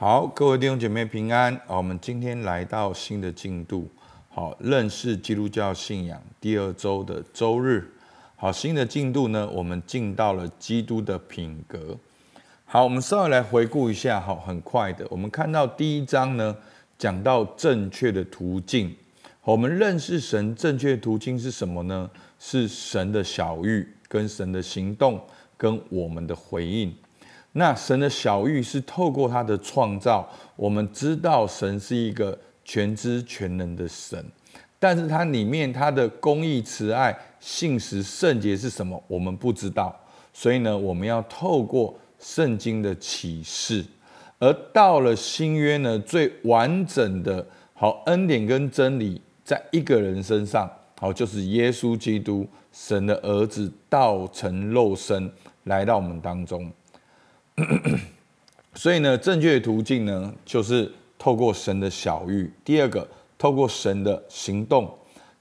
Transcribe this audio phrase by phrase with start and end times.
[0.00, 1.60] 好，各位弟兄姐妹平安。
[1.66, 3.86] 我们今天来到新的进度，
[4.30, 7.86] 好，认识基督教信仰第二周的周日。
[8.34, 11.94] 好，新的进度呢，我们进到了基督的品格。
[12.64, 16.56] 好，我们稍微来回顾一下，好，很快的，我们看到第一章呢，
[16.96, 18.96] 讲到正确的途径。
[19.42, 22.10] 我们认识神正确途径是什么呢？
[22.38, 25.20] 是神的小玉、跟神的行动、
[25.58, 26.90] 跟我们的回应。
[27.52, 34.24] 那神的小玉是透过他的创造，我们知道神是一个全知全能的神。
[34.78, 39.02] 但是它里面它的公义、慈爱、信实、圣洁是什么？
[39.06, 39.94] 我们不知道，
[40.32, 43.84] 所以呢，我们要透过圣经的启示，
[44.38, 55.30] 而到了新约呢，最完整的好恩典跟真理，在一个人身上，好就是耶稣基督，神的儿子，道成肉身
[55.64, 56.72] 来到我们当中。
[58.74, 62.50] 所以呢，正确的途径呢，就是透过神的晓諭。
[62.64, 63.06] 第二个。
[63.40, 64.86] 透过神的行动，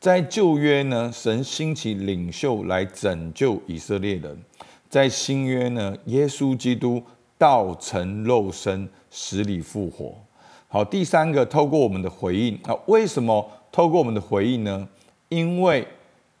[0.00, 4.34] 在旧约呢，神兴起领袖来拯救以色列人；
[4.90, 7.00] 在新约呢，耶稣基督
[7.38, 10.12] 道成肉身，死里复活。
[10.66, 14.88] 好，第三个，透过我们的回应啊，为什么透过我们的回应呢？
[15.28, 15.86] 因为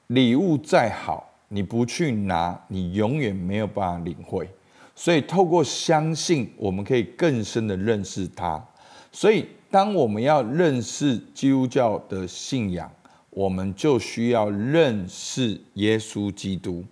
[0.08, 4.48] 礼物再好，你不去拿，你永远没有办法领会。
[4.94, 8.64] 所以，透过相信，我们可以更深的认识他。
[9.12, 9.46] 所以。
[9.70, 12.88] 当我们要认识基督教的信仰，
[13.30, 16.84] 我们就需要认识耶稣基督。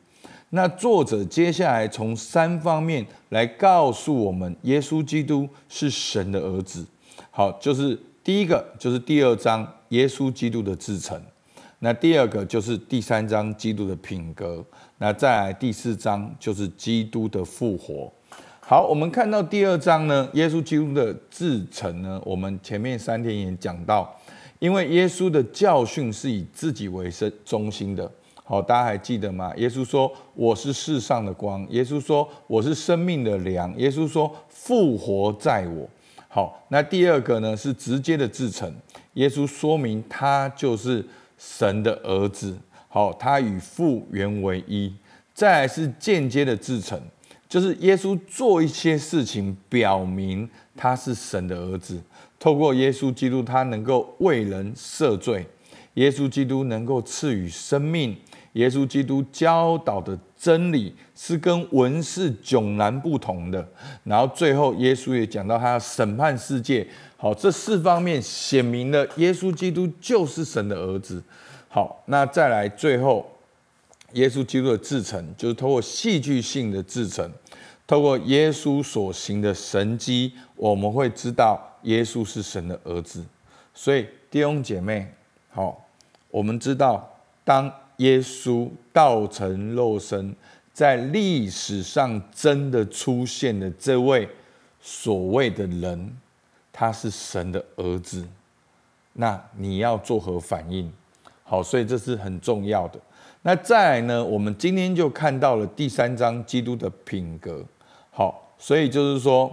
[0.50, 6.84] 那作者接下来从三方面来告诉我们，耶稣基督是神的儿子。
[7.30, 11.22] 好，就是第一个，就是第二章耶稣基督的自成。
[11.78, 14.64] 那第二个就是第三章基督的品格。
[15.02, 18.08] 那再来第四章就是基督的复活。
[18.60, 24.16] 好，我们看到第二章呢，耶稣基督的自成呢，我们前面三天也讲到，
[24.60, 28.08] 因为耶稣的教训是以自己为生中心的。
[28.44, 29.52] 好，大家还记得吗？
[29.56, 35.88] 耶稣说：“我是世上的光。”耶稣说：“我是生命的粮。”耶稣说：“复活在我。”
[36.30, 38.72] 好，那第二个呢是直接的自成，
[39.14, 41.04] 耶稣说明他就是
[41.36, 42.56] 神的儿子。
[42.88, 44.92] 好，他与父原为一。
[45.34, 47.00] 再来是间接的自成。
[47.48, 52.00] 就是耶稣做一些事情，表明他是神的儿子。
[52.38, 55.44] 透过耶稣基督，他能够为人赦罪；
[55.94, 58.14] 耶稣基督能够赐予生命；
[58.54, 63.68] 耶稣基督教导的真理是跟文士迥然不同的。
[64.04, 66.86] 然后最后，耶稣也讲到他要审判世界。
[67.18, 71.22] 好，这四方面显明了耶稣基督就是神的儿子。
[71.68, 73.28] 好，那再来最后。
[74.14, 77.30] 耶稣基督的制成，就是透过戏剧性的制成，
[77.86, 83.24] 透过耶稣所行的神迹，我们会知道耶稣是神的儿子。
[83.74, 85.12] 所以弟兄姐妹，
[85.50, 85.86] 好，
[86.30, 87.08] 我们知道，
[87.44, 90.34] 当耶稣道成肉身，
[90.72, 94.28] 在历史上真的出现的这位
[94.80, 96.16] 所谓的人，
[96.72, 98.26] 他是神的儿子，
[99.14, 100.92] 那你要作何反应？
[101.44, 103.00] 好，所以这是很重要的。
[103.44, 104.24] 那再来呢？
[104.24, 107.64] 我们今天就看到了第三章基督的品格。
[108.10, 109.52] 好，所以就是说，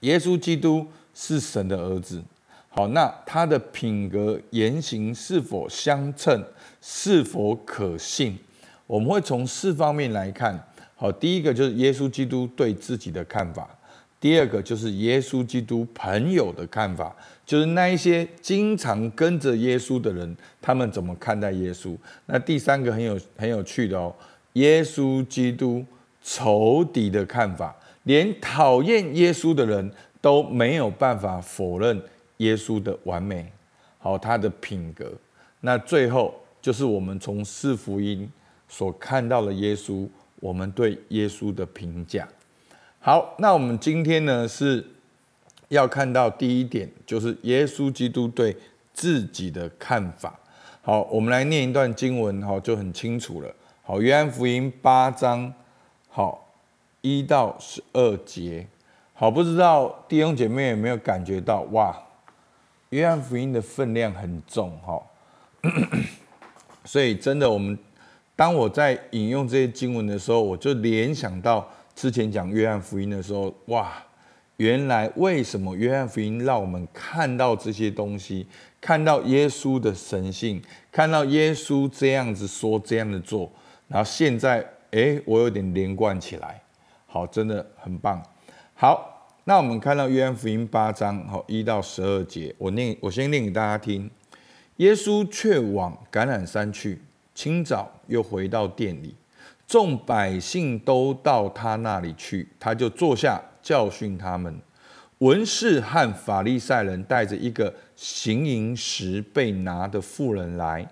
[0.00, 2.22] 耶稣基督是神的儿子。
[2.70, 6.42] 好，那他的品格言行是否相称，
[6.80, 8.38] 是否可信？
[8.86, 10.58] 我们会从四方面来看。
[10.96, 13.68] 好，第一个就是耶稣基督对自己的看法。
[14.24, 17.14] 第二个就是耶稣基督朋友的看法，
[17.44, 21.94] 就是那一些经常跟着耶稣的人，他们怎么看待耶稣？
[22.24, 24.10] 那第三个很有很有趣的哦，
[24.54, 25.84] 耶稣基督
[26.22, 29.92] 仇敌的看法，连讨厌耶稣的人
[30.22, 32.02] 都没有办法否认
[32.38, 33.52] 耶稣的完美，
[33.98, 35.12] 好，他的品格。
[35.60, 38.26] 那最后就是我们从四福音
[38.70, 40.08] 所看到的耶稣，
[40.40, 42.26] 我们对耶稣的评价。
[43.06, 44.82] 好，那我们今天呢是
[45.68, 48.56] 要看到第一点，就是耶稣基督对
[48.94, 50.40] 自己的看法。
[50.80, 53.54] 好，我们来念一段经文，好，就很清楚了。
[53.82, 55.52] 好，约翰福音八章，
[56.08, 56.50] 好，
[57.02, 58.66] 一到十二节。
[59.12, 61.94] 好，不知道弟兄姐妹有没有感觉到，哇，
[62.88, 65.02] 约翰福音的分量很重，哈。
[66.86, 67.78] 所以真的，我们
[68.34, 71.70] 当我在引用这些经文的时候，我就联想到。
[71.94, 73.92] 之前讲约翰福音的时候，哇，
[74.56, 78.46] 原来为什么约翰福音让我们看到这些东西，
[78.80, 80.62] 看到耶稣的神性，
[80.92, 83.50] 看到耶稣这样子说，这样的做，
[83.88, 86.60] 然后现在，哎，我有点连贯起来，
[87.06, 88.22] 好，真的很棒。
[88.74, 94.10] 好，那我们看到约翰福音八章好一到十二节，我念，我先念给大家听。
[94.78, 97.00] 耶稣却往橄榄山去，
[97.34, 99.14] 清早又回到店里，
[99.66, 104.60] 众百姓都到他那里去，他就坐下教训他们。
[105.18, 110.86] 文士和法利赛人带着一个行淫时被拿的妇人来，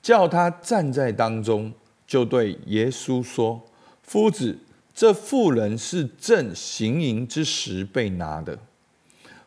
[0.00, 1.72] 叫他站在当中，
[2.06, 3.62] 就对耶稣说
[4.04, 4.58] ：“夫子，
[4.94, 8.58] 这妇人是正行淫之时被拿的。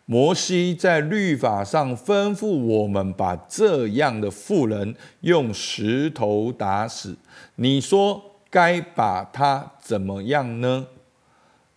[0.08, 7.16] 摩西在律法上吩咐我们把这样的妇人用石头打死。
[7.56, 10.88] 你说该把他怎么样呢？”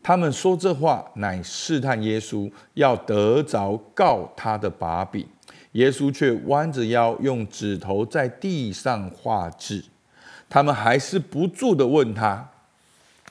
[0.01, 5.27] 他们说这话，乃试探耶稣，要得着告他的把柄。
[5.73, 9.85] 耶稣却弯着腰，用指头在地上画字。
[10.49, 12.49] 他们还是不住地问他。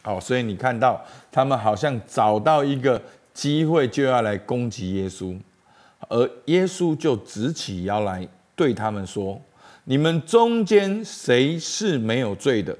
[0.01, 1.01] 好，所以你看到
[1.31, 3.01] 他们好像找到一个
[3.33, 5.39] 机会，就要来攻击耶稣，
[6.09, 9.41] 而耶稣就直起腰来对他们说
[9.85, 12.77] ：“你们中间谁是没有罪的？”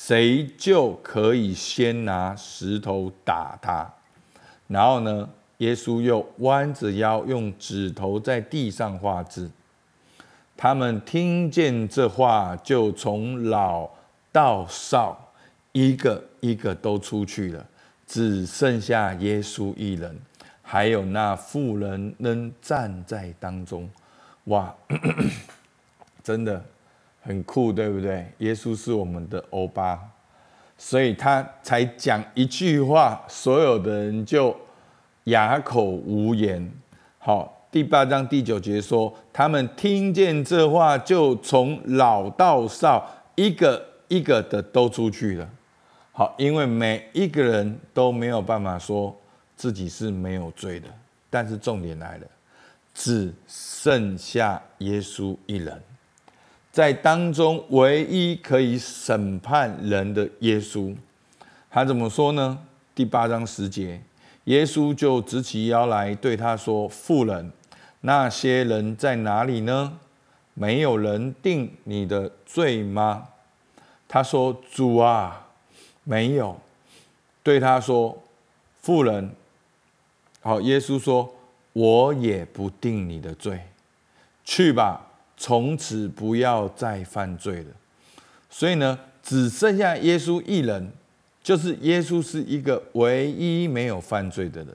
[0.00, 3.92] 谁就可以先拿石头打他，
[4.68, 5.28] 然后呢，
[5.58, 9.50] 耶稣又弯着腰，用指头在地上画字。
[10.56, 13.90] 他们听见这话，就从老
[14.30, 15.32] 到少，
[15.72, 17.66] 一个一个都出去了，
[18.06, 20.16] 只剩下耶稣一人，
[20.62, 23.90] 还有那妇人仍站在当中。
[24.44, 24.72] 哇，
[26.22, 26.64] 真的。
[27.28, 28.26] 很酷，对不对？
[28.38, 30.00] 耶稣是我们的欧巴，
[30.78, 34.56] 所以他才讲一句话，所有的人就
[35.24, 36.72] 哑口无言。
[37.18, 45.46] 好，第八章第九节说，他们听见这话，就从老到少，一个一个的都出去了。
[46.12, 49.14] 好，因为每一个人都没有办法说
[49.54, 50.88] 自己是没有罪的，
[51.28, 52.26] 但是重点来了，
[52.94, 55.78] 只剩下耶稣一人。
[56.78, 60.94] 在当中唯一可以审判人的耶稣，
[61.68, 62.56] 他怎么说呢？
[62.94, 64.00] 第八章十节，
[64.44, 67.50] 耶稣就直起腰来对他说：“妇人，
[68.02, 69.98] 那些人在哪里呢？
[70.54, 73.26] 没有人定你的罪吗？”
[74.06, 75.48] 他说：“主啊，
[76.04, 76.60] 没有。”
[77.42, 78.22] 对他说
[78.80, 79.32] ：“妇人，
[80.42, 81.34] 好。”耶稣说
[81.74, 83.62] ：“我也不定你的罪，
[84.44, 85.06] 去吧。”
[85.38, 87.70] 从此不要再犯罪了。
[88.50, 90.90] 所以呢，只剩下耶稣一人，
[91.42, 94.74] 就是耶稣是一个唯一没有犯罪的人。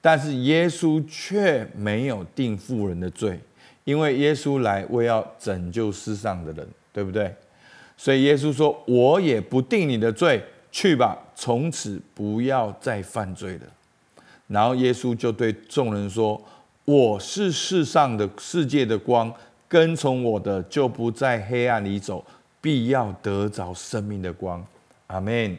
[0.00, 3.40] 但是耶稣却没有定富人的罪，
[3.84, 7.34] 因为耶稣来为要拯救世上的人，对不对？
[7.96, 13.66] 所以耶稣说：“我也不定你的罪，去吧，从此不要再犯罪了。”
[14.48, 16.42] 然后耶稣就对众人说
[16.84, 19.32] ：“我是世上的世界的光。”
[19.74, 22.24] 跟从我的，就不在黑暗里走，
[22.60, 24.64] 必要得着生命的光。
[25.08, 25.58] 阿门。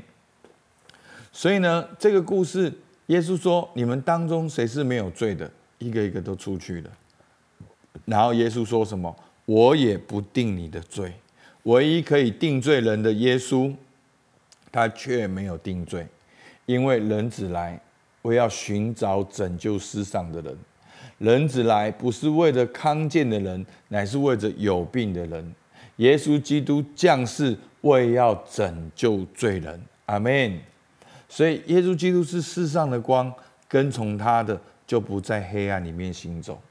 [1.34, 2.72] 所以呢，这个故事，
[3.08, 6.90] 耶稣说：“你们当中谁是没有罪的？”一个一个都出去了。
[8.06, 9.14] 然后耶稣说什么？
[9.44, 11.12] 我也不定你的罪。
[11.64, 13.76] 唯一可以定罪人的耶稣，
[14.72, 16.08] 他却没有定罪，
[16.66, 17.78] 因为人子来，
[18.22, 20.58] 我要寻找拯救世上的人。
[21.18, 25.56] 人子来不是为了康健的人，乃是为着有病的人。
[25.98, 29.82] 耶稣基督降世为要拯救罪人。
[30.08, 30.60] 阿门。
[31.30, 33.34] 所以耶稣基督是世上的光，
[33.68, 36.62] 跟从他的就不在黑暗里面行走。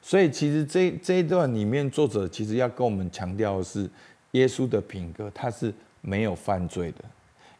[0.00, 3.88] 所以其实这这一段里面，作者其实要跟我们强调的是，
[4.30, 7.04] 耶稣的品格他是没有犯罪的，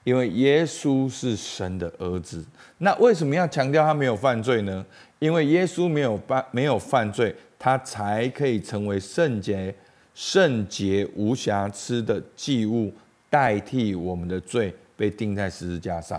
[0.08, 2.42] 因为耶稣是神的儿子。
[2.78, 4.82] 那为什么要强调他没有犯罪呢？
[5.18, 9.74] 因为耶稣没有犯没有犯罪，他才可以成为圣洁、
[10.14, 12.90] 圣洁无瑕疵的祭物，
[13.28, 16.18] 代替我们的罪被钉在十字架上。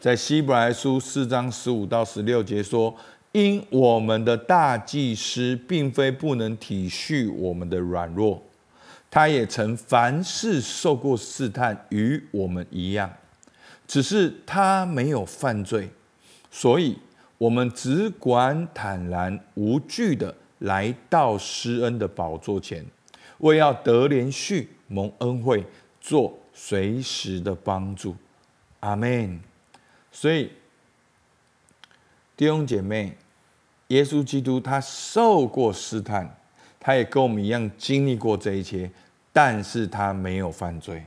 [0.00, 2.92] 在希伯来书四章十五到十六节说
[3.30, 8.42] ：“因我们的大祭司并非不能体恤我们的软弱，
[9.08, 13.08] 他也曾凡事受过试探，与我们一样，
[13.90, 15.90] 只是他没有犯罪，
[16.50, 16.96] 所以。”
[17.40, 22.84] 我们只管坦然无惧的来到施恩的宝座前，
[23.38, 25.64] 为要得连续、蒙恩惠、
[26.02, 28.14] 做随时的帮助。
[28.80, 29.40] 阿门。
[30.12, 30.52] 所以
[32.36, 33.16] 弟兄姐妹，
[33.86, 36.36] 耶稣基督他受过试探，
[36.78, 38.90] 他也跟我们一样经历过这一切，
[39.32, 41.06] 但是他没有犯罪，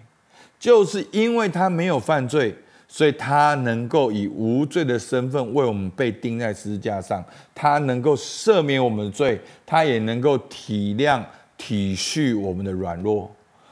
[0.59, 2.57] 就是因为他没有犯罪。
[2.93, 11.19] 所以他能够以无罪的身份为我们被钉在十字架上，他能够赦免我们的罪，他也能够体谅
[11.57, 13.31] 体恤我们的软弱。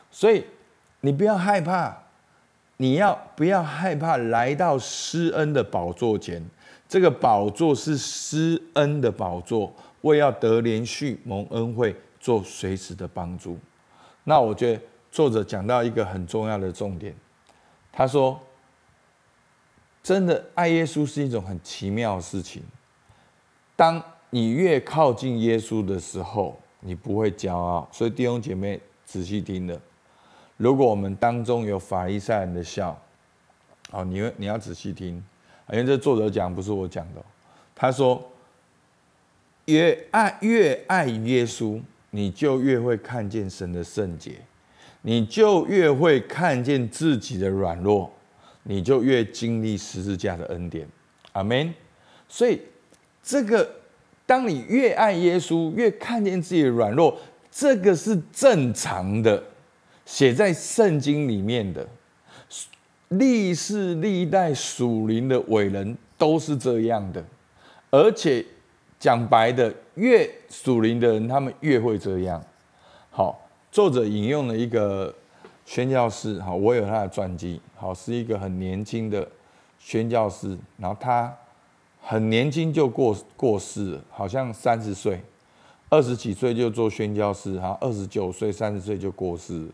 [0.09, 0.43] 所以
[1.01, 1.95] 你不要害怕，
[2.77, 6.43] 你要不要害怕来到施恩的宝座前？
[6.89, 13.55] 这个宝座是施恩的宝座，为要得连续蒙恩惠，做随时的帮助。
[14.23, 17.13] 那我觉得作者讲到一个很重要的重点，
[17.91, 18.39] 他说
[20.03, 22.63] ：“真的爱耶稣是一种很奇妙的事情。
[23.75, 27.87] 当你越靠近耶稣的时候，你不会骄傲。
[27.91, 29.79] 所以弟兄姐妹仔细听的，
[30.57, 32.99] 如果我们当中有法利赛人的笑，
[33.89, 35.23] 好，你你要仔细听。”
[35.71, 37.23] 因为这作者讲不是我讲的，
[37.73, 38.21] 他说
[39.65, 44.41] ：“越爱越爱耶稣，你就越会看见神的圣洁，
[45.03, 48.11] 你就越会看见自己的软弱，
[48.63, 50.87] 你就越经历十字架的恩典。”
[51.33, 51.73] 阿门。
[52.27, 52.59] 所以，
[53.21, 53.69] 这个
[54.25, 57.17] 当你越爱耶稣，越看见自己的软弱，
[57.51, 59.43] 这个是正常的，
[60.05, 61.87] 写在圣经里面的。
[63.09, 67.21] 历世历代属灵的伟人都是这样的，
[67.89, 68.45] 而且
[68.97, 72.41] 讲白的，越属灵的人，他们越会这样。
[73.09, 75.13] 好，作者引用了一个
[75.71, 79.25] 宣教士，好，我有他的传记，好，是一个很年轻的
[79.79, 81.33] 宣教士，然后他
[82.01, 85.23] 很年轻就过过世了，好像三十岁，
[85.87, 89.65] 二十几岁就做宣教士，哈，二十九岁、三十岁就过世。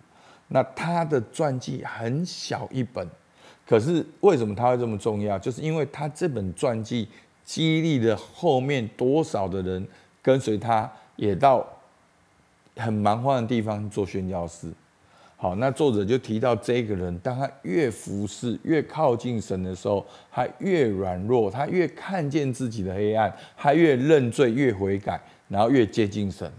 [0.50, 3.10] 那他的传记很小一本。
[3.66, 5.40] 可是为什么他会这么重要？
[5.40, 7.10] 就是因为他这本传记
[7.44, 9.88] 激励了后面多少的人
[10.22, 11.66] 跟随他，也到
[12.76, 14.72] 很蛮荒的地方做宣教士。
[15.38, 25.18] 好，那作者就提到这个人，当他越服侍、越靠近神的时候，他越软弱，他越看见自己的黑暗，他越认罪、越悔改，
[25.48, 26.52] 然后越接近神。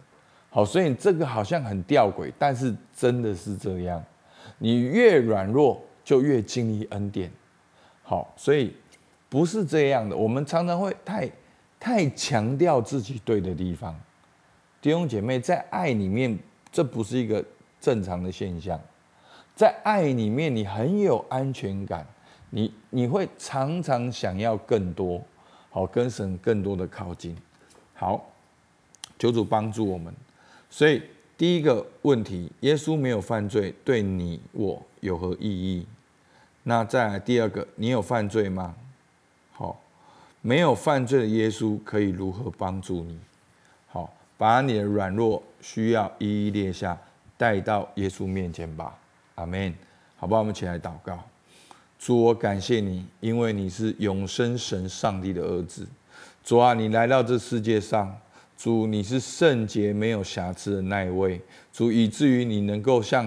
[0.49, 4.03] 好，所以这个好像很吊诡，但是真的是这样。
[4.59, 5.79] 你越软弱。
[6.09, 7.31] 就越经历恩典，
[8.03, 8.75] 好，所以
[9.29, 10.17] 不是这样的。
[10.17, 11.31] 我们常常会太
[11.79, 13.95] 太强调自己对的地方，
[14.81, 16.39] 弟兄姐妹，在爱里面，
[16.73, 17.45] 这不是一个
[17.81, 18.81] 正常的现象。
[19.55, 22.07] 在爱里面，你很有安全感，
[22.51, 25.21] 你你会常常想要更多，
[25.71, 27.37] 好，跟神更多的靠近。
[27.95, 28.25] 好，
[29.19, 30.15] 求主帮助我们。
[30.71, 31.03] 所以
[31.37, 35.87] 第一个问题，耶稣没有犯罪，对你我有何意义？
[36.63, 38.75] 那再来第二个，你有犯罪吗？
[39.53, 39.81] 好，
[40.41, 43.19] 没有犯罪的耶稣可以如何帮助你？
[43.89, 46.97] 好，把你的软弱需要一一列下，
[47.39, 48.95] 带到耶稣面前吧。
[49.37, 49.73] 阿门。
[50.17, 51.19] 好不好，我们起来祷告。
[51.99, 55.87] 主，我感谢你，因为你是永生神上帝的儿子。
[56.45, 58.15] 主啊，你来到这世界上，
[58.57, 61.41] 主你是圣洁没有瑕疵的那一位。
[61.73, 63.27] 主，以至于你能够像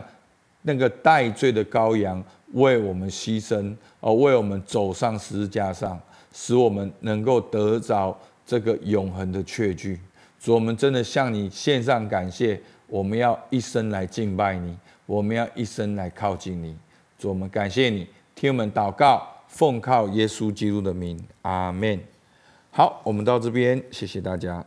[0.63, 2.23] 那个代罪的羔羊。
[2.53, 5.97] 为我们牺牲，而为我们走上十字架上，
[6.33, 8.13] 使我们能够得着
[8.45, 9.97] 这个永恒的确据。
[10.37, 12.61] 主，我们真的向你献上感谢。
[12.91, 16.75] 我们要一生来敬拜你，我们要一生来靠近你。
[17.17, 18.05] 主，我们感谢你，
[18.35, 21.97] 听我们祷告，奉靠耶稣基督的名，阿门。
[22.69, 24.65] 好，我们到这边，谢谢大家。